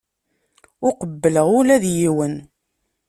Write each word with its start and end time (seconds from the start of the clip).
Ur 0.85 0.93
qebbleɣ 0.99 1.47
ula 1.59 1.75
d 1.83 1.85
yiwen. 1.97 2.35